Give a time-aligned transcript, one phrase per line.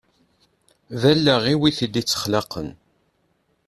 [1.01, 2.69] D allaɣ-iw i t-id-ittexlaqen.